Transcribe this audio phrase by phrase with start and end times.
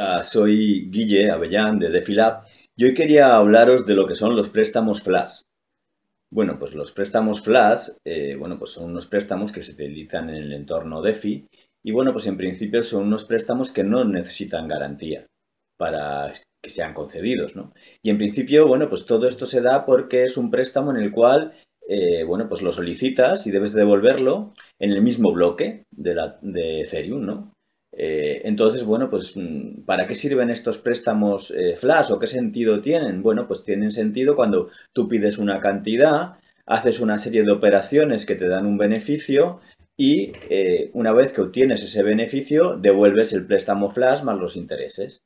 [0.00, 2.44] Hola, soy Guille Avellán de DefiLab
[2.76, 5.40] y hoy quería hablaros de lo que son los préstamos Flash.
[6.30, 10.36] Bueno, pues los préstamos Flash, eh, bueno, pues son unos préstamos que se utilizan en
[10.36, 11.48] el entorno DeFi
[11.84, 15.26] y bueno, pues en principio son unos préstamos que no necesitan garantía
[15.76, 17.72] para que sean concedidos, ¿no?
[18.00, 21.10] Y en principio, bueno, pues todo esto se da porque es un préstamo en el
[21.10, 21.54] cual,
[21.88, 27.26] eh, bueno, pues lo solicitas y debes devolverlo en el mismo bloque de, de Ethereum,
[27.26, 27.52] ¿no?
[28.00, 32.80] Eh, entonces, bueno, pues mm, ¿para qué sirven estos préstamos eh, flash o qué sentido
[32.80, 33.24] tienen?
[33.24, 38.36] Bueno, pues tienen sentido cuando tú pides una cantidad, haces una serie de operaciones que
[38.36, 39.60] te dan un beneficio
[39.96, 45.18] y eh, una vez que obtienes ese beneficio, devuelves el préstamo flash más los intereses.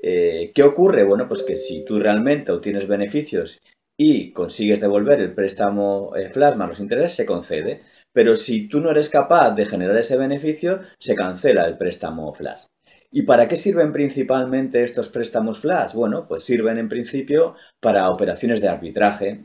[0.00, 1.02] ¿Qué ocurre?
[1.02, 3.58] Bueno, pues que si tú realmente obtienes beneficios
[3.98, 7.82] y consigues devolver el préstamo flash más los intereses, se concede.
[8.12, 12.64] Pero si tú no eres capaz de generar ese beneficio, se cancela el préstamo flash.
[13.10, 15.94] ¿Y para qué sirven principalmente estos préstamos flash?
[15.94, 19.40] Bueno, pues sirven en principio para operaciones de arbitraje.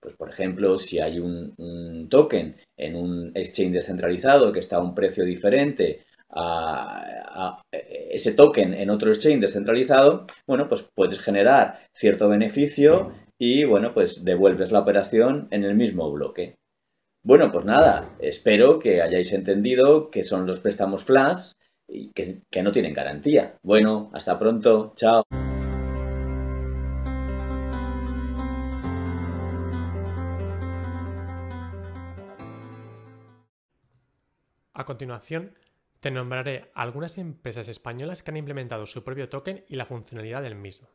[0.00, 4.94] Pues por ejemplo, si hay un, token en un exchange descentralizado que está a un
[4.94, 13.12] precio diferente a, ese token en otro exchange descentralizado, bueno, pues puedes generar cierto beneficio
[13.38, 16.56] y bueno, pues devuelves la operación en el mismo bloque.
[17.26, 21.54] Bueno, pues nada, espero que hayáis entendido que son los préstamos flash
[21.88, 23.58] y que, no tienen garantía.
[23.64, 25.24] Bueno, hasta pronto, chao.
[34.72, 35.58] A continuación,
[35.98, 40.54] te nombraré algunas empresas españolas que han implementado su propio token y la funcionalidad del
[40.54, 40.90] mismo.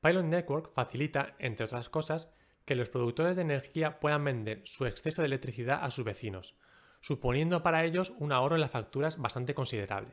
[0.00, 2.32] Pylon Network facilita, entre otras cosas,
[2.66, 6.56] que los productores de energía puedan vender su exceso de electricidad a sus vecinos,
[7.00, 10.12] suponiendo para ellos un ahorro en las facturas bastante considerable.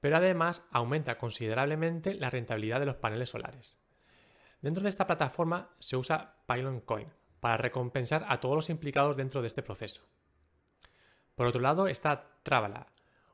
[0.00, 3.78] Pero además aumenta considerablemente la rentabilidad de los paneles solares.
[4.60, 7.08] Dentro de esta plataforma se usa Pylon Coin
[7.40, 10.02] para recompensar a todos los implicados dentro de este proceso.
[11.34, 12.86] Por otro lado está Travala,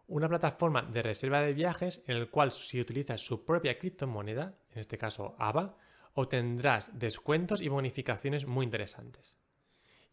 [0.09, 4.81] una plataforma de reserva de viajes en el cual si utilizas su propia criptomoneda, en
[4.81, 5.77] este caso AVA,
[6.15, 9.37] obtendrás descuentos y bonificaciones muy interesantes.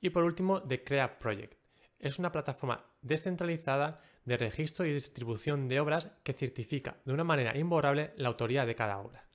[0.01, 1.57] Y por último, The Crea Project.
[1.99, 7.57] Es una plataforma descentralizada de registro y distribución de obras que certifica de una manera
[7.57, 9.27] imborrable la autoría de cada obra.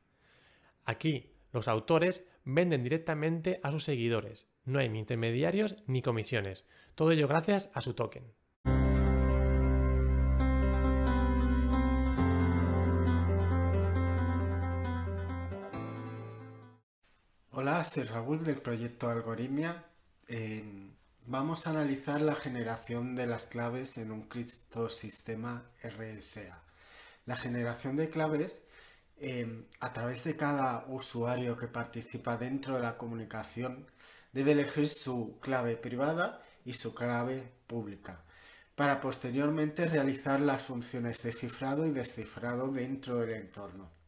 [0.84, 4.48] Aquí, los autores venden directamente a sus seguidores.
[4.64, 6.66] No hay ni intermediarios ni comisiones.
[6.94, 8.32] Todo ello gracias a su token.
[17.62, 19.84] Hola, soy Raúl del proyecto Algoritmia.
[21.26, 26.62] vamos a analizar la generación de las claves en un criptosistema RSA.
[27.26, 28.64] La generación de claves
[29.18, 33.86] em, a través de cada usuario que participa dentro de la comunicación
[34.32, 38.22] debe elegir su clave privada y su clave pública
[38.74, 43.99] para posteriormente realizar las funciones de cifrado y descifrado dentro del entorno.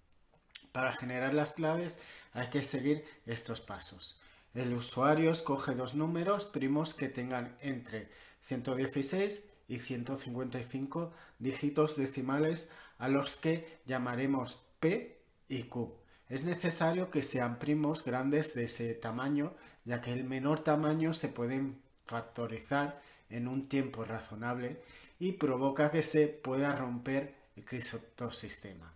[0.73, 2.01] Para generar las claves
[2.33, 4.19] hay que seguir estos pasos.
[4.55, 8.11] El usuario escoge dos números primos que tengan entre
[8.43, 15.19] 116 y 155 dígitos decimales a los que llamaremos P
[15.49, 15.95] y Q.
[16.29, 19.55] Es necesario que sean primos grandes de ese tamaño,
[19.85, 24.83] ya que el menor tamaño se pueden factorizar en un tiempo razonable
[25.19, 28.93] y provoca que se pueda romper el criptosistema.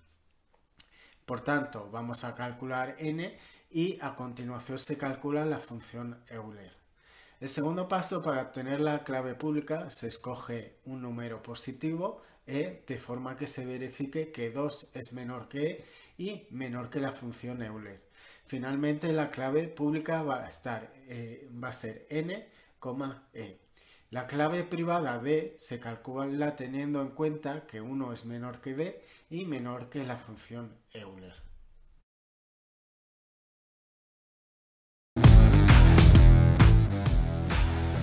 [1.27, 3.37] Por tanto, vamos a calcular n
[3.71, 6.73] y a continuación se calcula la función Euler.
[7.41, 12.99] El segundo paso para obtener la clave pública se escoge un número positivo e de
[12.99, 15.85] forma que se verifique que 2 es menor que e
[16.17, 18.01] y menor que la función Euler.
[18.47, 22.47] Finalmente la clave pública va a, estar, eh, va a ser n,
[23.35, 23.66] e.
[24.11, 29.03] La clave privada d se calcula teniendo en cuenta que 1 es menor que d
[29.31, 31.35] y menor que la función Euler.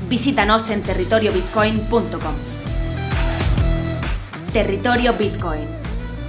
[0.10, 2.36] Visítanos en territoriobitcoin.com.
[4.52, 5.68] Territorio Bitcoin.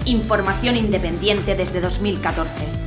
[0.06, 2.83] Información independiente desde 2014.